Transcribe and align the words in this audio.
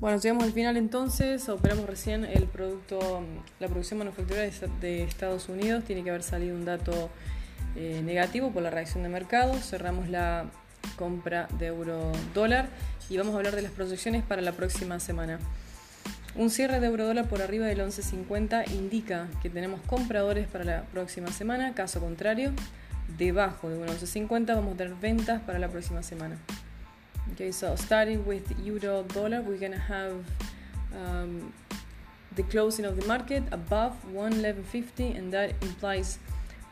Bueno, 0.00 0.16
llegamos 0.20 0.44
al 0.44 0.52
final 0.52 0.76
entonces, 0.76 1.48
operamos 1.48 1.86
recién 1.86 2.24
el 2.24 2.44
producto, 2.44 3.20
la 3.58 3.66
producción 3.66 3.98
manufacturera 3.98 4.48
de 4.80 5.02
Estados 5.02 5.48
Unidos, 5.48 5.82
tiene 5.82 6.04
que 6.04 6.10
haber 6.10 6.22
salido 6.22 6.54
un 6.54 6.64
dato 6.64 7.10
eh, 7.74 8.00
negativo 8.04 8.52
por 8.52 8.62
la 8.62 8.70
reacción 8.70 9.02
de 9.02 9.08
mercado, 9.08 9.54
cerramos 9.54 10.08
la 10.08 10.44
compra 10.94 11.48
de 11.58 11.66
euro 11.66 12.12
dólar 12.32 12.68
y 13.10 13.16
vamos 13.16 13.34
a 13.34 13.38
hablar 13.38 13.56
de 13.56 13.62
las 13.62 13.72
proyecciones 13.72 14.22
para 14.22 14.40
la 14.40 14.52
próxima 14.52 15.00
semana. 15.00 15.40
Un 16.36 16.50
cierre 16.50 16.78
de 16.78 16.86
euro 16.86 17.04
dólar 17.04 17.28
por 17.28 17.42
arriba 17.42 17.66
del 17.66 17.80
11.50 17.80 18.70
indica 18.70 19.26
que 19.42 19.50
tenemos 19.50 19.80
compradores 19.80 20.46
para 20.46 20.62
la 20.62 20.82
próxima 20.84 21.32
semana, 21.32 21.74
caso 21.74 21.98
contrario, 21.98 22.52
debajo 23.18 23.68
de 23.68 23.84
11.50 23.84 24.46
vamos 24.54 24.74
a 24.74 24.76
tener 24.76 24.94
ventas 24.94 25.42
para 25.42 25.58
la 25.58 25.68
próxima 25.68 26.04
semana. 26.04 26.38
Okay, 27.32 27.52
so 27.52 27.76
starting 27.76 28.24
with 28.26 28.52
euro 28.64 29.02
dollar, 29.04 29.40
we're 29.42 29.58
gonna 29.58 29.78
have 29.78 30.24
um, 30.94 31.52
the 32.34 32.42
closing 32.44 32.84
of 32.84 33.00
the 33.00 33.06
market 33.06 33.42
above 33.52 33.96
111.50, 34.12 35.16
and 35.16 35.32
that 35.32 35.54
implies 35.62 36.18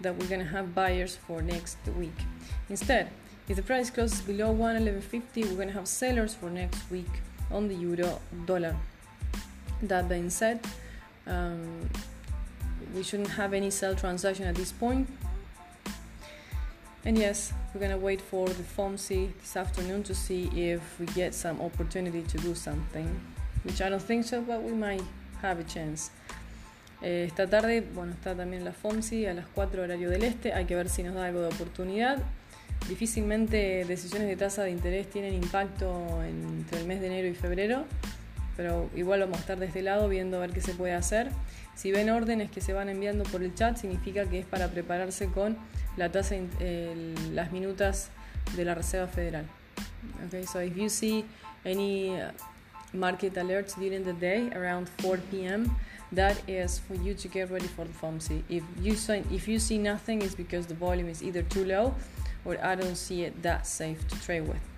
that 0.00 0.16
we're 0.16 0.28
gonna 0.28 0.44
have 0.44 0.74
buyers 0.74 1.16
for 1.16 1.42
next 1.42 1.78
week. 1.96 2.18
Instead, 2.68 3.10
if 3.48 3.56
the 3.56 3.62
price 3.62 3.90
closes 3.90 4.20
below 4.22 4.54
111.50, 4.54 5.50
we're 5.50 5.56
gonna 5.56 5.72
have 5.72 5.86
sellers 5.86 6.34
for 6.34 6.50
next 6.50 6.90
week 6.90 7.10
on 7.50 7.68
the 7.68 7.74
euro 7.74 8.20
dollar. 8.44 8.76
That 9.82 10.08
being 10.08 10.30
said, 10.30 10.60
um, 11.26 11.88
we 12.94 13.02
shouldn't 13.02 13.30
have 13.30 13.52
any 13.52 13.70
sell 13.70 13.94
transaction 13.94 14.46
at 14.46 14.54
this 14.54 14.72
point 14.72 15.08
and 17.06 17.16
yes, 17.16 17.52
we're 17.72 17.80
gonna 17.80 17.96
wait 17.96 18.20
for 18.20 18.48
the 18.48 18.64
FOMC 18.64 19.32
this 19.40 19.56
afternoon 19.56 20.02
to 20.02 20.12
see 20.12 20.50
if 20.56 20.80
we 20.98 21.06
get 21.06 21.34
some 21.34 21.60
opportunity 21.60 22.22
to 22.22 22.36
do 22.38 22.52
something, 22.52 23.08
which 23.62 23.80
I 23.80 23.88
don't 23.88 24.02
think 24.02 24.24
so, 24.24 24.42
but 24.42 24.60
we 24.60 24.72
might 24.72 25.02
have 25.40 25.60
a 25.60 25.64
chance. 25.64 26.10
Eh, 27.02 27.26
esta 27.28 27.46
tarde, 27.46 27.82
bueno, 27.94 28.12
está 28.12 28.34
también 28.34 28.64
la 28.64 28.72
FOMC 28.72 29.28
a 29.28 29.34
las 29.34 29.46
4 29.54 29.84
horario 29.84 30.10
del 30.10 30.24
este, 30.24 30.52
hay 30.52 30.64
que 30.64 30.74
ver 30.74 30.88
si 30.88 31.04
nos 31.04 31.14
da 31.14 31.26
algo 31.26 31.40
de 31.42 31.46
oportunidad. 31.46 32.18
Difícilmente 32.88 33.84
decisiones 33.84 34.26
de 34.26 34.34
tasa 34.34 34.64
de 34.64 34.70
interés 34.72 35.08
tienen 35.08 35.34
impacto 35.34 36.24
entre 36.24 36.80
el 36.80 36.86
mes 36.86 37.00
de 37.00 37.06
enero 37.06 37.28
y 37.28 37.34
febrero, 37.34 37.84
pero 38.56 38.88
igual 38.94 39.20
vamos 39.20 39.38
a 39.38 39.40
estar 39.40 39.58
de 39.58 39.66
este 39.66 39.82
lado 39.82 40.08
viendo 40.08 40.38
a 40.38 40.40
ver 40.40 40.50
qué 40.50 40.60
se 40.60 40.72
puede 40.72 40.94
hacer. 40.94 41.30
Si 41.74 41.92
ven 41.92 42.10
órdenes 42.10 42.50
que 42.50 42.60
se 42.60 42.72
van 42.72 42.88
enviando 42.88 43.24
por 43.24 43.42
el 43.42 43.54
chat, 43.54 43.76
significa 43.76 44.24
que 44.24 44.38
es 44.38 44.46
para 44.46 44.68
prepararse 44.68 45.28
con 45.28 45.56
la 45.96 46.10
tasa, 46.10 46.36
eh, 46.60 47.14
las 47.32 47.52
minutas 47.52 48.10
de 48.56 48.64
la 48.64 48.74
Reserva 48.74 49.08
Federal. 49.08 49.44
Okay, 50.26 50.44
so 50.46 50.60
if 50.60 50.76
you 50.76 50.88
see 50.88 51.24
any 51.64 52.20
uh, 52.20 52.30
market 52.92 53.34
alerts 53.34 53.74
during 53.76 54.04
the 54.04 54.12
day 54.14 54.48
around 54.54 54.88
4 55.00 55.18
p.m., 55.30 55.76
that 56.12 56.36
is 56.48 56.78
for 56.78 56.94
you 56.94 57.14
to 57.14 57.28
get 57.28 57.50
ready 57.50 57.66
for 57.66 57.84
the 57.84 57.92
FOMC. 57.92 58.42
If 58.48 58.62
you 58.80 58.94
see, 58.94 59.22
if 59.32 59.48
you 59.48 59.58
see 59.58 59.76
nothing, 59.76 60.22
it's 60.22 60.34
because 60.34 60.66
the 60.66 60.74
volume 60.74 61.08
is 61.08 61.22
either 61.22 61.42
too 61.42 61.64
low 61.64 61.94
or 62.44 62.56
I 62.64 62.76
don't 62.76 62.96
see 62.96 63.24
it 63.24 63.42
that 63.42 63.66
safe 63.66 64.06
to 64.08 64.20
trade 64.20 64.46
with. 64.48 64.75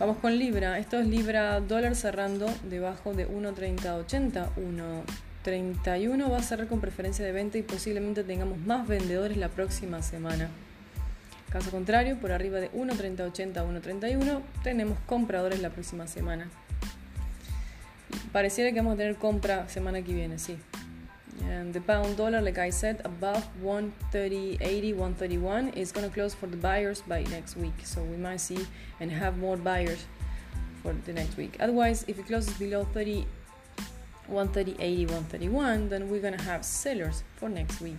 Vamos 0.00 0.16
con 0.16 0.38
Libra. 0.38 0.78
Esto 0.78 0.98
es 0.98 1.06
Libra 1.06 1.60
dólar 1.60 1.94
cerrando 1.94 2.46
debajo 2.70 3.12
de 3.12 3.28
1.3080, 3.28 4.48
1. 4.56 5.02
31 5.42 6.30
va 6.30 6.38
a 6.38 6.42
cerrar 6.42 6.68
con 6.68 6.80
preferencia 6.80 7.22
de 7.22 7.32
venta 7.32 7.58
y 7.58 7.62
posiblemente 7.62 8.24
tengamos 8.24 8.58
más 8.60 8.88
vendedores 8.88 9.36
la 9.36 9.50
próxima 9.50 10.00
semana. 10.00 10.48
Caso 11.50 11.70
contrario, 11.70 12.18
por 12.18 12.32
arriba 12.32 12.60
de 12.60 12.72
1.3080 12.72 13.58
a 13.58 13.64
1.31 13.66 14.40
tenemos 14.62 14.98
compradores 15.04 15.60
la 15.60 15.68
próxima 15.68 16.06
semana. 16.06 16.48
Pareciera 18.32 18.70
que 18.70 18.78
vamos 18.78 18.94
a 18.94 18.96
tener 18.96 19.16
compra 19.16 19.68
semana 19.68 20.00
que 20.00 20.14
viene, 20.14 20.38
sí. 20.38 20.56
And 21.44 21.72
the 21.72 21.80
pound 21.80 22.16
dollar, 22.16 22.40
like 22.40 22.58
I 22.58 22.70
said, 22.70 23.00
above 23.04 23.48
130.80, 23.62 24.94
131 24.94 25.68
is 25.70 25.92
going 25.92 26.06
to 26.06 26.12
close 26.12 26.34
for 26.34 26.46
the 26.46 26.56
buyers 26.56 27.02
by 27.02 27.22
next 27.24 27.56
week. 27.56 27.74
So 27.84 28.02
we 28.02 28.16
might 28.16 28.40
see 28.40 28.66
and 29.00 29.10
have 29.10 29.38
more 29.38 29.56
buyers 29.56 30.04
for 30.82 30.94
the 31.06 31.12
next 31.12 31.36
week. 31.36 31.56
Otherwise, 31.60 32.04
if 32.08 32.18
it 32.18 32.26
closes 32.26 32.54
below 32.54 32.84
30 32.84 33.26
130, 34.30 34.76
80, 34.78 35.06
131, 35.06 35.88
then 35.88 36.08
we're 36.08 36.20
gonna 36.20 36.40
have 36.42 36.64
sellers 36.64 37.24
for 37.36 37.48
next 37.48 37.80
week. 37.80 37.98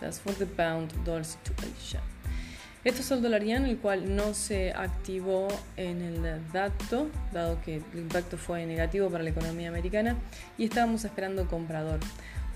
That's 0.00 0.18
for 0.18 0.32
the 0.32 0.46
pound 0.46 0.92
dollar 1.04 1.24
situation. 1.24 2.00
Esto 2.84 3.00
es 3.00 3.10
el 3.10 3.22
dólar 3.22 3.42
yen, 3.42 3.66
el 3.66 3.78
cual 3.78 4.14
no 4.14 4.34
se 4.34 4.72
activó 4.72 5.48
en 5.76 6.00
el 6.00 6.52
dato, 6.52 7.10
dado 7.32 7.60
que 7.62 7.82
el 7.92 7.98
impacto 7.98 8.38
fue 8.38 8.64
negativo 8.66 9.10
para 9.10 9.24
la 9.24 9.30
economía 9.30 9.68
americana, 9.68 10.16
y 10.56 10.64
estábamos 10.66 11.04
esperando 11.04 11.46
comprador. 11.48 11.98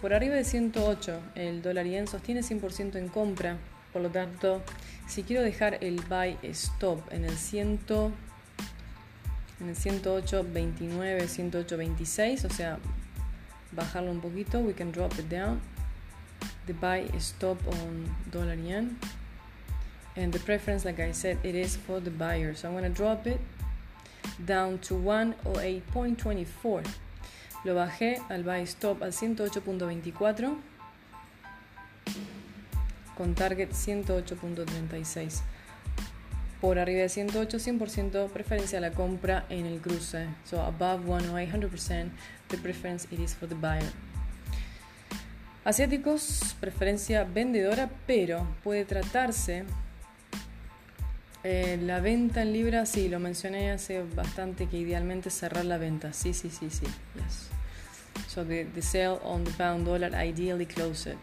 Por 0.02 0.12
arriba 0.12 0.34
de 0.34 0.44
108, 0.44 1.20
el 1.36 1.62
dólar 1.62 1.86
yen 1.86 2.08
sostiene 2.08 2.40
100% 2.40 2.96
en 2.96 3.08
compra, 3.08 3.58
por 3.92 4.02
lo 4.02 4.10
tanto, 4.10 4.60
si 5.06 5.22
quiero 5.22 5.42
dejar 5.42 5.78
el 5.80 6.00
buy 6.08 6.36
stop 6.42 7.00
en 7.12 7.24
el 7.24 7.36
100 7.36 7.78
en 9.60 9.68
el 9.68 9.76
108.29, 9.76 11.28
108.26, 11.28 12.44
o 12.44 12.50
sea, 12.50 12.80
bajarlo 13.70 14.10
un 14.10 14.20
poquito, 14.20 14.58
we 14.58 14.74
can 14.74 14.90
drop 14.90 15.16
it 15.20 15.28
down. 15.28 15.60
The 16.66 16.72
buy 16.72 17.08
stop 17.18 17.58
on 17.68 18.12
dollar 18.32 18.56
yen. 18.56 18.98
And 20.16 20.32
the 20.32 20.40
preference, 20.40 20.84
like 20.84 20.98
I 20.98 21.12
said, 21.12 21.38
it 21.44 21.54
is 21.54 21.76
for 21.76 22.00
the 22.00 22.10
buyer. 22.10 22.56
So 22.56 22.66
I'm 22.66 22.74
going 22.74 22.82
to 22.82 22.90
drop 22.90 23.28
it 23.28 23.38
down 24.44 24.80
to 24.80 24.94
108.24. 24.94 27.11
Lo 27.64 27.74
bajé 27.74 28.20
al 28.28 28.42
buy 28.44 28.62
stop 28.62 29.02
al 29.02 29.12
108.24 29.12 30.56
con 33.16 33.34
target 33.34 33.70
108.36 33.70 35.42
por 36.62 36.78
arriba 36.78 37.02
de 37.02 37.08
108, 37.08 37.58
100% 37.58 38.30
preferencia 38.30 38.78
a 38.78 38.80
la 38.80 38.92
compra 38.92 39.46
en 39.48 39.66
el 39.66 39.80
cruce. 39.80 40.28
So 40.44 40.62
above 40.62 41.04
108, 41.04 41.50
100%, 41.50 42.10
the 42.48 42.56
preference 42.56 43.08
it 43.10 43.18
is 43.18 43.34
for 43.34 43.48
the 43.48 43.56
buyer. 43.56 43.90
Asiáticos, 45.64 46.54
preferencia 46.60 47.24
vendedora, 47.24 47.90
pero 48.06 48.46
puede 48.62 48.84
tratarse 48.84 49.64
eh, 51.42 51.80
la 51.82 51.98
venta 51.98 52.42
en 52.42 52.52
libra, 52.52 52.86
sí, 52.86 53.08
lo 53.08 53.18
mencioné 53.18 53.72
hace 53.72 54.04
bastante 54.04 54.68
que 54.68 54.78
idealmente 54.78 55.30
cerrar 55.30 55.64
la 55.64 55.78
venta. 55.78 56.12
Sí, 56.12 56.32
sí, 56.32 56.48
sí, 56.48 56.70
sí. 56.70 56.86
So 58.32 58.44
the, 58.44 58.62
the 58.62 58.80
sale 58.80 59.20
on 59.24 59.44
the 59.44 59.50
pound 59.52 59.84
dollar 59.84 60.10
ideally 60.14 60.66
close 60.66 61.06
it 61.06 61.18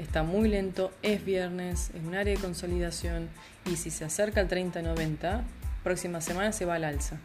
está 0.00 0.22
muy 0.22 0.48
lento, 0.48 0.92
es 1.02 1.24
viernes, 1.24 1.90
es 1.94 2.02
un 2.02 2.14
área 2.14 2.34
de 2.34 2.40
consolidación 2.40 3.28
y 3.66 3.76
si 3.76 3.90
se 3.90 4.04
acerca 4.04 4.40
al 4.40 4.48
30-90, 4.48 5.42
próxima 5.84 6.20
semana 6.20 6.52
se 6.52 6.64
va 6.64 6.76
al 6.76 6.84
alza. 6.84 7.18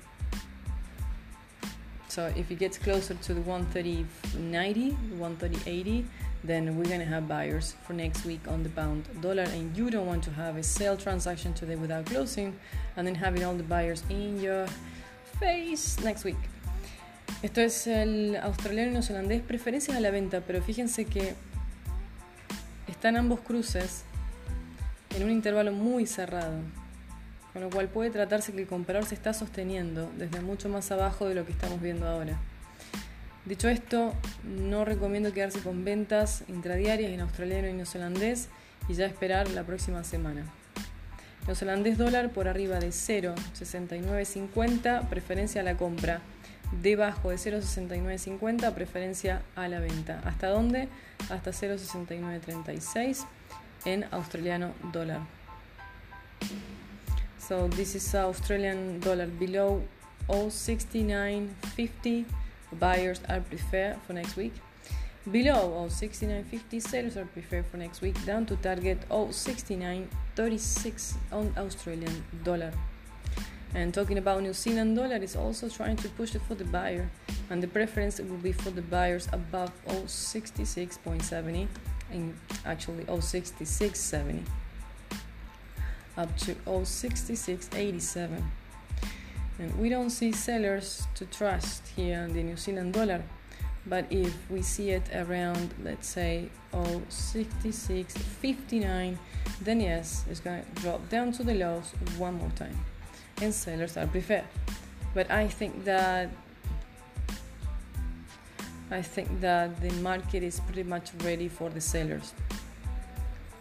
So 2.09 2.27
if 2.35 2.49
it 2.51 2.59
gets 2.59 2.77
closer 2.77 3.15
to 3.15 3.33
the 3.33 3.41
130.90, 3.41 4.95
130.80, 5.19 6.05
then 6.43 6.77
we're 6.77 6.89
gonna 6.89 7.05
have 7.05 7.27
buyers 7.27 7.75
for 7.85 7.93
next 7.93 8.25
week 8.25 8.47
on 8.47 8.63
the 8.63 8.69
pound 8.69 9.05
dollar, 9.21 9.43
and 9.43 9.75
you 9.75 9.89
don't 9.89 10.05
want 10.05 10.23
to 10.23 10.31
have 10.31 10.57
a 10.57 10.63
sell 10.63 10.95
transaction 10.95 11.53
today 11.53 11.75
without 11.75 12.05
closing, 12.05 12.53
and 12.95 13.07
then 13.07 13.15
having 13.15 13.43
all 13.43 13.55
the 13.55 13.63
buyers 13.63 14.03
in 14.09 14.39
your 14.39 14.67
face 15.39 15.97
next 16.03 16.23
week. 16.23 16.37
Esto 17.45 17.61
es 17.61 17.85
el 17.85 18.37
australiano 18.41 18.89
y 18.89 18.93
neozelandés, 18.93 19.43
preferencias 19.43 19.95
a 19.95 19.99
la 19.99 20.09
venta, 20.09 20.41
pero 20.41 20.63
fíjense 20.63 21.05
que 21.05 21.35
están 22.87 23.17
ambos 23.17 23.39
cruces 23.41 24.03
en 25.15 25.23
un 25.23 25.29
intervalo 25.29 25.71
muy 25.71 26.07
cerrado, 26.07 26.57
con 27.53 27.61
lo 27.61 27.69
cual 27.69 27.87
puede 27.87 28.09
tratarse 28.09 28.51
que 28.51 28.61
el 28.61 28.67
comprador 28.67 29.05
se 29.05 29.13
está 29.13 29.35
sosteniendo 29.35 30.11
desde 30.17 30.41
mucho 30.41 30.69
más 30.69 30.89
abajo 30.89 31.29
de 31.29 31.35
lo 31.35 31.45
que 31.45 31.51
estamos 31.51 31.79
viendo 31.79 32.07
ahora. 32.07 32.35
Dicho 33.45 33.69
esto, 33.69 34.15
no 34.43 34.83
recomiendo 34.83 35.31
quedarse 35.31 35.59
con 35.59 35.85
ventas 35.85 36.43
intradiarias 36.47 37.11
en 37.11 37.19
australiano 37.19 37.67
y 37.67 37.73
neozelandés 37.73 38.47
y 38.89 38.95
ya 38.95 39.05
esperar 39.05 39.47
la 39.51 39.63
próxima 39.63 40.03
semana. 40.03 40.51
Neozelandés 41.45 41.99
dólar 41.99 42.31
por 42.31 42.47
arriba 42.47 42.79
de 42.79 42.87
0,6950, 42.87 45.09
preferencia 45.09 45.61
a 45.61 45.63
la 45.63 45.77
compra 45.77 46.21
debajo 46.81 47.29
de 47.29 47.37
0.6950 47.37 48.73
preferencia 48.73 49.43
a 49.55 49.67
la 49.67 49.79
venta. 49.79 50.21
¿Hasta 50.25 50.49
dónde? 50.49 50.89
Hasta 51.29 51.51
0.6936 51.51 53.25
en 53.85 54.05
australiano 54.11 54.73
dólar. 54.91 55.21
So 57.39 57.69
this 57.69 57.95
is 57.95 58.13
Australian 58.15 58.99
dollar 58.99 59.27
below 59.27 59.81
0.6950 60.27 62.25
buyers 62.79 63.21
are 63.27 63.41
preferred 63.41 63.97
for 64.07 64.13
next 64.13 64.35
week. 64.35 64.53
Below 65.31 65.87
0.6950 65.89 66.81
sellers 66.81 67.15
are 67.17 67.25
preferred 67.25 67.65
for 67.65 67.77
next 67.77 68.01
week 68.01 68.15
down 68.25 68.47
to 68.47 68.55
target 68.57 68.99
0.6936 69.09 71.15
on 71.31 71.53
Australian 71.57 72.23
dollar. 72.43 72.71
And 73.73 73.93
talking 73.93 74.17
about 74.17 74.41
New 74.41 74.53
Zealand 74.53 74.95
dollar 74.95 75.17
is 75.17 75.35
also 75.35 75.67
trying 75.67 75.97
to 75.97 76.07
push 76.09 76.35
it 76.35 76.41
for 76.47 76.55
the 76.55 76.63
buyer, 76.63 77.09
and 77.49 77.61
the 77.61 77.67
preference 77.67 78.19
will 78.19 78.37
be 78.37 78.53
for 78.53 78.69
the 78.69 78.81
buyers 78.81 79.27
above 79.33 79.71
066.70, 79.87 81.67
and 82.11 82.33
actually 82.65 83.03
066.70 83.03 84.43
up 86.17 86.35
to 86.37 86.55
066.87. 86.55 88.41
And 89.59 89.79
we 89.79 89.89
don't 89.89 90.09
see 90.09 90.31
sellers 90.31 91.05
to 91.15 91.25
trust 91.25 91.89
here 91.95 92.23
in 92.23 92.33
the 92.33 92.41
New 92.43 92.57
Zealand 92.57 92.93
dollar, 92.93 93.23
but 93.85 94.05
if 94.09 94.33
we 94.49 94.61
see 94.61 94.91
it 94.91 95.03
around, 95.13 95.73
let's 95.83 96.07
say 96.07 96.49
066.59, 96.73 99.17
then 99.61 99.79
yes, 99.79 100.25
it's 100.29 100.39
going 100.39 100.63
to 100.63 100.71
drop 100.81 101.07
down 101.09 101.31
to 101.33 101.43
the 101.43 101.53
lows 101.53 101.91
one 102.17 102.35
more 102.35 102.51
time 102.55 102.77
and 103.41 103.53
sellers 103.53 103.97
are 103.97 104.07
preferred. 104.07 104.45
But 105.13 105.31
I 105.31 105.47
think 105.47 105.85
that 105.85 106.29
I 108.91 109.01
think 109.01 109.41
that 109.41 109.81
the 109.81 109.91
market 110.01 110.43
is 110.43 110.59
pretty 110.59 110.83
much 110.83 111.11
ready 111.23 111.47
for 111.47 111.69
the 111.69 111.81
sellers. 111.81 112.33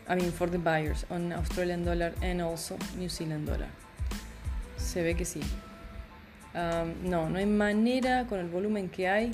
I 0.06 0.16
mean 0.16 0.30
for 0.32 0.46
the 0.46 0.58
buyers 0.58 1.06
on 1.10 1.32
Australian 1.32 1.84
dollar 1.84 2.12
and 2.20 2.42
also 2.42 2.76
New 2.98 3.08
Zealand 3.08 3.46
dollar. 3.46 3.68
Se 4.76 5.02
ve 5.02 5.14
que 5.14 5.24
sí. 5.24 5.42
Um, 6.54 6.94
no, 7.02 7.28
no 7.28 7.38
hay 7.38 7.46
manera 7.46 8.26
con 8.28 8.38
el 8.38 8.48
volumen 8.48 8.88
que 8.88 9.08
hay 9.08 9.32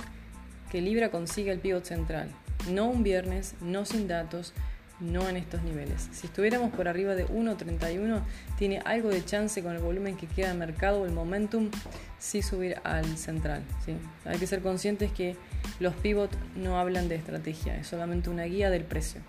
que 0.71 0.81
Libra 0.81 1.11
consiga 1.11 1.53
el 1.53 1.59
pivot 1.59 1.85
central. 1.85 2.29
No 2.69 2.87
un 2.87 3.03
viernes, 3.03 3.55
no 3.61 3.85
sin 3.85 4.07
datos, 4.07 4.53
no 5.01 5.29
en 5.29 5.37
estos 5.37 5.63
niveles. 5.63 6.09
Si 6.13 6.27
estuviéramos 6.27 6.71
por 6.73 6.89
arriba 6.89 7.15
de 7.15 7.27
1.31, 7.27 8.23
tiene 8.59 8.81
algo 8.85 9.09
de 9.09 9.25
chance 9.25 9.63
con 9.63 9.75
el 9.75 9.81
volumen 9.81 10.17
que 10.17 10.27
queda 10.27 10.51
en 10.51 10.59
mercado 10.59 11.03
o 11.03 11.07
el 11.07 11.13
momentum, 11.13 11.71
sí 12.19 12.43
subir 12.43 12.77
al 12.85 13.17
central. 13.17 13.63
¿sí? 13.85 13.97
Hay 14.25 14.39
que 14.39 14.47
ser 14.47 14.61
conscientes 14.61 15.11
que 15.13 15.37
los 15.79 15.95
pivot 15.95 16.31
no 16.57 16.79
hablan 16.79 17.09
de 17.09 17.17
estrategia, 17.17 17.77
es 17.77 17.87
solamente 17.87 18.31
una 18.31 18.45
guía 18.45 18.71
del 18.71 18.85
precio. 18.85 19.21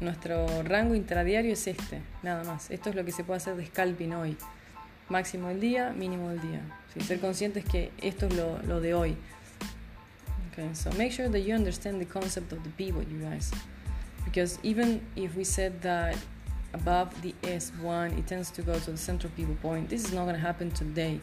Nuestro 0.00 0.62
rango 0.64 0.94
intradiario 0.94 1.54
es 1.54 1.66
este, 1.66 2.02
nada 2.22 2.44
más. 2.44 2.70
Esto 2.70 2.90
es 2.90 2.94
lo 2.94 3.06
que 3.06 3.12
se 3.12 3.24
puede 3.24 3.38
hacer 3.38 3.56
de 3.56 3.66
scalping 3.66 4.12
hoy. 4.12 4.36
Máximo 5.08 5.48
del 5.48 5.60
día, 5.60 5.94
mínimo 5.96 6.28
del 6.28 6.42
día. 6.42 6.60
¿sí? 6.92 7.00
Ser 7.00 7.20
conscientes 7.20 7.64
que 7.64 7.90
esto 8.02 8.26
es 8.26 8.36
lo, 8.36 8.62
lo 8.64 8.80
de 8.80 8.94
hoy. 8.94 9.16
Okay, 10.52 10.74
so 10.74 10.90
make 10.98 11.10
sure 11.10 11.30
that 11.30 11.38
you 11.38 11.54
understand 11.54 11.98
the 11.98 12.06
concept 12.06 12.52
of 12.52 12.62
the 12.62 12.70
pivot, 12.70 13.08
you 13.08 13.18
guys. 13.20 13.50
Because 14.24 14.58
even 14.62 15.00
if 15.16 15.36
we 15.36 15.44
said 15.44 15.80
that 15.82 16.16
above 16.74 17.20
the 17.22 17.34
S1 17.42 18.18
it 18.18 18.26
tends 18.26 18.50
to 18.50 18.62
go 18.62 18.78
to 18.78 18.92
the 18.92 18.96
central 18.96 19.32
pivot 19.36 19.60
point 19.60 19.88
this 19.88 20.04
is 20.04 20.12
not 20.12 20.24
going 20.24 20.34
to 20.34 20.40
happen 20.40 20.70
today. 20.70 21.20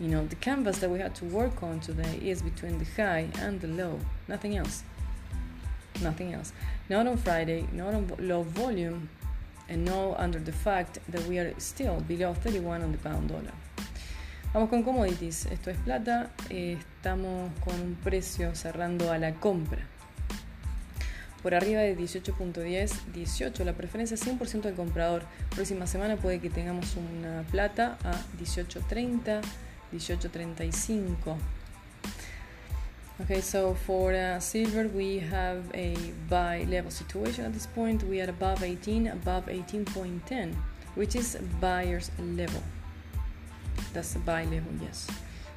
You 0.00 0.08
know 0.08 0.26
the 0.26 0.36
canvas 0.36 0.78
that 0.78 0.90
we 0.90 0.98
had 0.98 1.14
to 1.16 1.26
work 1.26 1.62
on 1.62 1.80
today 1.80 2.18
is 2.22 2.40
between 2.40 2.78
the 2.78 2.86
high 2.96 3.28
and 3.40 3.60
the 3.60 3.68
low 3.68 3.98
nothing 4.28 4.56
else. 4.56 4.82
Nothing 6.02 6.32
else. 6.32 6.52
Not 6.88 7.06
on 7.06 7.16
Friday 7.18 7.66
not 7.72 7.94
on 7.94 8.10
low 8.18 8.42
volume 8.42 9.08
and 9.68 9.84
no 9.84 10.14
under 10.16 10.38
the 10.38 10.52
fact 10.52 10.98
that 11.08 11.22
we 11.26 11.38
are 11.38 11.54
still 11.58 12.00
below 12.00 12.34
31 12.34 12.82
on 12.82 12.92
the 12.92 12.98
pound 12.98 13.28
dollar. 13.28 13.52
Vamos 14.52 14.68
con 14.68 14.82
commodities, 14.82 15.46
esto 15.46 15.70
es 15.70 15.76
plata, 15.76 16.30
estamos 16.48 17.52
con 17.64 17.80
un 17.80 17.96
precio 18.02 18.52
cerrando 18.56 19.12
a 19.12 19.18
la 19.18 19.32
compra 19.34 19.78
por 21.42 21.54
arriba 21.54 21.80
de 21.80 21.96
18.10, 21.96 22.90
18, 23.12 23.64
la 23.64 23.72
preferencia 23.72 24.16
100% 24.16 24.62
del 24.62 24.74
comprador. 24.74 25.24
Próxima 25.54 25.86
semana 25.86 26.16
puede 26.16 26.40
que 26.40 26.50
tengamos 26.50 26.96
una 26.96 27.44
plata 27.50 27.98
a 28.04 28.12
18.30, 28.38 29.40
18.35. 29.92 31.36
Okay, 33.22 33.42
so 33.42 33.74
for 33.74 34.14
uh, 34.14 34.40
silver, 34.40 34.88
we 34.88 35.18
have 35.18 35.62
a 35.74 35.94
buy 36.30 36.64
level 36.70 36.90
situation 36.90 37.44
at 37.44 37.52
this 37.52 37.66
point. 37.66 38.02
We 38.04 38.22
are 38.22 38.30
above 38.30 38.62
18, 38.62 39.08
above 39.08 39.46
18.10, 39.46 40.54
which 40.94 41.14
is 41.14 41.36
buyer's 41.60 42.10
level. 42.18 42.62
That's 43.92 44.14
the 44.14 44.20
buy 44.20 44.44
level, 44.44 44.72
yes. 44.80 45.06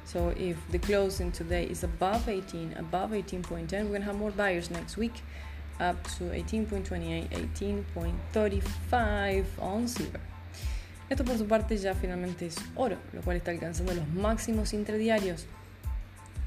So 0.04 0.34
if 0.36 0.56
the 0.70 0.78
closing 0.78 1.32
today 1.32 1.64
is 1.64 1.84
above 1.84 2.28
18, 2.28 2.74
above 2.76 3.12
18.10, 3.12 3.86
we're 3.86 3.92
gonna 3.92 4.04
have 4.04 4.18
more 4.18 4.30
buyers 4.30 4.70
next 4.70 4.98
week. 4.98 5.22
Up 5.80 5.96
to 6.18 6.30
18.28, 6.32 7.28
18.35 8.32 9.44
on 9.60 9.88
silver. 9.88 10.20
Esto 11.10 11.24
por 11.24 11.36
su 11.36 11.46
parte 11.46 11.76
ya 11.76 11.94
finalmente 11.94 12.46
es 12.46 12.56
oro, 12.74 12.96
lo 13.12 13.20
cual 13.22 13.36
está 13.36 13.50
alcanzando 13.50 13.92
los 13.94 14.08
máximos 14.08 14.72
intradiarios, 14.72 15.46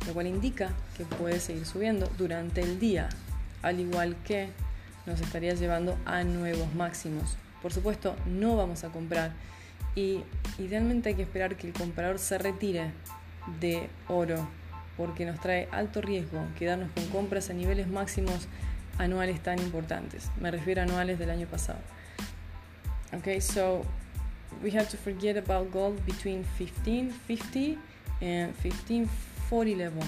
lo 0.08 0.14
cual 0.14 0.28
indica 0.28 0.72
que 0.98 1.06
puede 1.06 1.40
seguir 1.40 1.66
subiendo 1.66 2.10
durante 2.18 2.62
el 2.62 2.80
día, 2.80 3.10
al 3.62 3.80
igual 3.80 4.16
que 4.26 4.50
nos 5.06 5.22
estaría 5.22 5.54
llevando 5.54 5.98
a 6.06 6.24
nuevos 6.24 6.74
máximos. 6.74 7.38
Por 7.62 7.72
supuesto, 7.72 8.16
no 8.26 8.56
vamos 8.56 8.84
a 8.84 8.90
comprar 8.90 9.32
y 9.96 10.24
idealmente 10.60 11.10
hay 11.10 11.16
que 11.16 11.24
esperar 11.24 11.56
que 11.56 11.68
el 11.68 11.74
comprador 11.74 12.20
se 12.20 12.38
retire 12.38 12.92
de 13.60 13.90
oro 14.08 14.48
porque 14.96 15.26
nos 15.26 15.40
trae 15.40 15.68
alto 15.72 16.02
riesgo 16.02 16.44
quedarnos 16.58 16.92
con 16.92 17.06
compras 17.08 17.50
a 17.50 17.54
niveles 17.54 17.88
máximos 17.88 18.48
anuales 18.98 19.42
tan 19.42 19.60
importantes. 19.60 20.30
Me 20.40 20.52
refiero 20.52 20.82
a 20.82 20.86
anuales 20.86 21.18
del 21.18 21.30
año 21.30 21.48
pasado. 21.48 21.80
Okay, 23.14 23.40
so 23.40 23.86
we 24.62 24.72
have 24.72 24.90
to 24.90 24.98
forget 24.98 25.38
about 25.38 25.72
gold 25.72 26.06
between 26.06 26.44
1550 26.58 27.78
and 28.22 28.54
1540 28.64 29.76
level. 29.76 30.04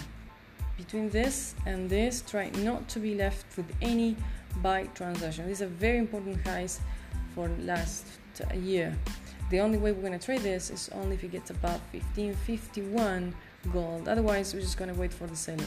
Between 0.78 1.10
this 1.10 1.56
and 1.66 1.90
this, 1.90 2.22
try 2.22 2.50
not 2.64 2.88
to 2.90 3.00
be 3.00 3.16
left 3.16 3.46
with 3.58 3.66
any 3.82 4.16
buy 4.62 4.84
transaction. 4.96 5.48
These 5.48 5.62
are 5.62 5.68
very 5.68 5.98
important 5.98 6.46
highs 6.46 6.80
for 7.36 7.50
last 7.60 8.06
year. 8.56 8.96
The 9.50 9.60
only 9.60 9.78
way 9.78 9.92
we're 9.92 10.02
going 10.02 10.18
to 10.18 10.26
trade 10.26 10.42
this 10.42 10.70
is 10.70 10.90
only 10.94 11.16
if 11.16 11.24
it 11.24 11.32
gets 11.32 11.50
above 11.50 11.82
1551 11.92 13.34
gold. 13.74 14.08
Otherwise, 14.08 14.54
we're 14.54 14.62
just 14.62 14.78
going 14.78 14.94
to 14.94 15.00
wait 15.00 15.12
for 15.12 15.28
the 15.28 15.36
seller 15.36 15.66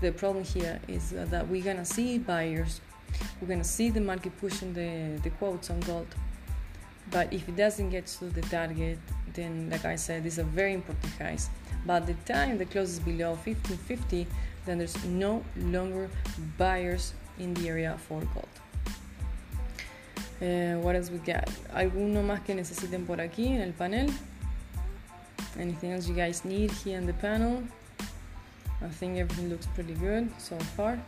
the 0.00 0.12
problem 0.12 0.44
here 0.44 0.80
is 0.88 1.10
that 1.10 1.48
we're 1.48 1.62
gonna 1.62 1.84
see 1.84 2.18
buyers, 2.18 2.80
we're 3.40 3.48
gonna 3.48 3.64
see 3.64 3.90
the 3.90 4.00
market 4.00 4.36
pushing 4.38 4.72
the, 4.72 5.20
the 5.22 5.30
quotes 5.30 5.70
on 5.70 5.80
gold. 5.80 6.08
But 7.10 7.32
if 7.32 7.48
it 7.48 7.56
doesn't 7.56 7.90
get 7.90 8.06
to 8.06 8.26
the 8.26 8.42
target, 8.42 8.98
then 9.34 9.68
like 9.70 9.84
I 9.84 9.96
said, 9.96 10.24
these 10.24 10.38
are 10.38 10.44
very 10.44 10.74
important 10.74 11.12
highs. 11.18 11.50
But 11.86 12.06
the 12.06 12.14
time 12.32 12.58
the 12.58 12.66
close 12.66 12.90
is 12.90 13.00
below 13.00 13.30
1550, 13.30 14.26
then 14.66 14.78
there's 14.78 15.04
no 15.04 15.42
longer 15.56 16.08
buyers 16.58 17.14
in 17.38 17.54
the 17.54 17.68
area 17.68 17.96
for 18.06 18.20
gold. 18.34 18.48
Uh, 20.40 20.80
what 20.80 20.96
else 20.96 21.10
we 21.10 21.18
got? 21.18 21.50
¿Alguno 21.74 22.22
más 22.22 22.40
que 22.44 22.54
necesiten 22.54 23.06
por 23.06 23.20
aquí 23.20 23.48
en 23.48 23.60
el 23.60 23.72
panel? 23.72 24.10
Anything 25.58 25.92
else 25.92 26.08
you 26.08 26.14
guys 26.14 26.44
need 26.44 26.70
here 26.70 26.96
in 26.96 27.06
the 27.06 27.12
panel? 27.12 27.62
I 28.82 28.88
think 28.88 29.18
everything 29.18 29.48
looks 29.48 29.66
pretty 29.68 29.94
good 29.94 30.28
so 30.38 30.58
far. 30.76 30.98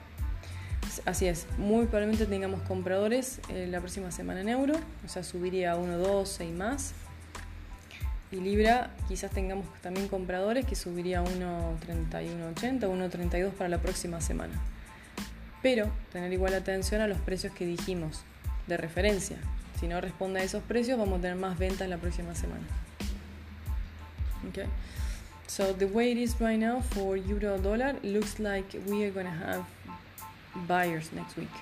Así 1.07 1.27
es, 1.27 1.47
muy 1.59 1.87
probablemente 1.87 2.27
tengamos 2.27 2.61
compradores 2.63 3.41
eh, 3.49 3.67
la 3.71 3.81
próxima 3.81 4.11
semana 4.11 4.41
en 4.41 4.49
euro, 4.49 4.75
o 5.05 5.09
sea, 5.09 5.23
subiría 5.23 5.73
a 5.73 5.77
1.12 5.77 6.49
y 6.49 6.53
más. 6.53 6.93
Y 8.31 8.37
Libra 8.37 8.91
quizás 9.09 9.31
tengamos 9.31 9.67
también 9.83 10.09
compradores 10.09 10.67
que 10.67 10.75
subiría 10.75 11.21
a 11.21 11.25
1.31.80, 11.25 12.81
1.32 12.81 13.51
para 13.53 13.69
la 13.69 13.79
próxima 13.79 14.21
semana. 14.21 14.55
Pero 15.63 15.91
tener 16.13 16.33
igual 16.33 16.55
atención 16.55 17.01
a 17.01 17.07
los 17.07 17.19
precios 17.19 17.55
que 17.55 17.65
dijimos 17.65 18.23
de 18.67 18.77
referencia. 18.77 19.37
Si 19.79 19.87
no 19.87 20.01
responde 20.01 20.41
a 20.41 20.45
esos 20.45 20.63
precios, 20.63 20.99
vamos 20.99 21.19
a 21.19 21.23
tener 21.23 21.37
más 21.37 21.59
ventas 21.59 21.89
la 21.89 21.99
próxima 21.99 22.35
semana. 22.35 22.65
Okay. 24.49 24.67
So 25.53 25.71
the 25.71 25.87
way 25.87 26.13
it 26.13 26.17
is 26.17 26.41
right 26.41 26.59
now 26.59 26.81
for 26.81 27.15
euro 27.15 27.59
dollar 27.59 27.95
looks 28.03 28.39
like 28.39 28.65
we 28.87 29.05
are 29.05 29.11
gonna 29.11 29.29
have 29.29 29.67
buyers 30.67 31.11
next 31.13 31.37
week. 31.37 31.57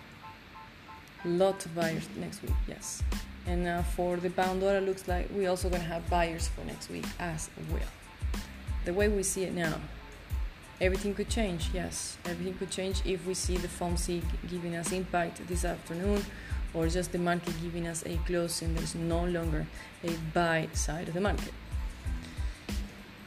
Lot 1.24 1.66
of 1.66 1.74
buyers 1.74 2.08
next 2.16 2.40
week, 2.42 2.54
yes. 2.68 3.02
And 3.48 3.66
uh, 3.66 3.82
for 3.82 4.16
the 4.18 4.30
pound 4.30 4.60
dollar 4.60 4.80
looks 4.80 5.08
like 5.08 5.28
we 5.34 5.46
also 5.46 5.68
gonna 5.68 5.82
have 5.82 6.08
buyers 6.08 6.46
for 6.46 6.64
next 6.66 6.88
week 6.88 7.04
as 7.18 7.50
well. 7.72 7.90
The 8.84 8.94
way 8.94 9.08
we 9.08 9.24
see 9.24 9.42
it 9.42 9.54
now, 9.54 9.80
everything 10.80 11.12
could 11.12 11.28
change. 11.28 11.70
Yes, 11.74 12.16
everything 12.26 12.54
could 12.54 12.70
change 12.70 13.02
if 13.04 13.26
we 13.26 13.34
see 13.34 13.56
the 13.56 13.66
FOMC 13.66 14.22
giving 14.48 14.76
us 14.76 14.92
impact 14.92 15.44
this 15.48 15.64
afternoon, 15.64 16.24
or 16.74 16.86
just 16.86 17.10
the 17.10 17.18
market 17.18 17.54
giving 17.60 17.88
us 17.88 18.04
a 18.06 18.16
closing. 18.18 18.72
There's 18.72 18.94
no 18.94 19.24
longer 19.24 19.66
a 20.04 20.12
buy 20.32 20.68
side 20.74 21.08
of 21.08 21.14
the 21.14 21.20
market. 21.20 21.52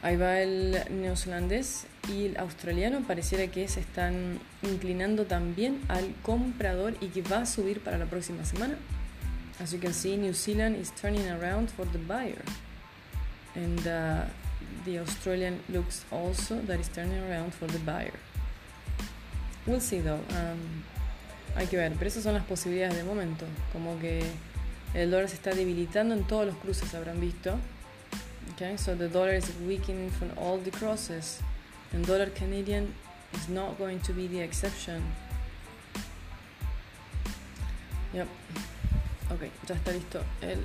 Ahí 0.04 0.16
va 0.16 0.38
el 0.40 0.78
neozelandés 0.90 1.86
y 2.08 2.26
el 2.26 2.36
australiano 2.36 3.00
pareciera 3.00 3.48
que 3.48 3.66
se 3.66 3.80
están 3.80 4.38
inclinando 4.62 5.24
también 5.24 5.80
al 5.88 6.14
comprador 6.22 6.94
y 7.00 7.08
que 7.08 7.22
va 7.22 7.38
a 7.38 7.46
subir 7.46 7.80
para 7.80 7.98
la 7.98 8.06
próxima 8.06 8.44
semana. 8.44 8.76
As 9.60 9.72
you 9.72 9.80
can 9.80 9.92
see, 9.92 10.16
New 10.16 10.34
Zealand 10.34 10.76
is 10.80 10.92
turning 10.94 11.28
around 11.28 11.68
for 11.70 11.86
the 11.90 11.98
buyer. 11.98 12.44
and 13.54 13.86
uh, 13.86 14.24
the 14.84 14.98
Australian 14.98 15.60
looks 15.68 16.04
also 16.10 16.60
that 16.62 16.80
is 16.80 16.88
turning 16.88 17.18
around 17.30 17.54
for 17.54 17.66
the 17.66 17.78
buyer. 17.80 18.18
We'll 19.66 19.80
see 19.80 20.00
though. 20.00 20.20
Um, 20.30 20.82
hay 21.56 21.66
que 21.66 21.76
ver, 21.76 21.92
pero 21.92 22.08
esas 22.08 22.24
son 22.24 22.34
las 22.34 22.44
posibilidades 22.44 22.96
de 22.96 23.04
momento. 23.04 23.46
Como 23.72 23.98
que 24.00 24.22
el 24.92 25.10
dólar 25.10 25.28
se 25.28 25.36
está 25.36 25.54
debilitando 25.54 26.14
en 26.14 26.24
todos 26.24 26.46
los 26.46 26.56
cruces, 26.56 26.92
habrán 26.94 27.20
visto. 27.20 27.56
Okay, 28.54 28.76
so 28.76 28.94
the 28.94 29.08
dollar 29.08 29.32
is 29.32 29.50
weakening 29.66 30.10
from 30.10 30.30
all 30.36 30.58
the 30.58 30.70
crosses, 30.70 31.42
and 31.92 32.06
dollar 32.06 32.26
Canadian 32.26 32.94
is 33.32 33.48
not 33.48 33.76
going 33.78 33.98
to 34.00 34.12
be 34.12 34.28
the 34.28 34.38
exception. 34.38 35.02
Yep. 38.12 38.28
Ok, 39.32 39.50
ya 39.68 39.74
está 39.74 39.90
listo 39.90 40.22
el 40.40 40.58